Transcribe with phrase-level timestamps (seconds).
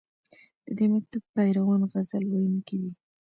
[0.65, 2.91] د دې مکتب پیروان غزل ویونکي دي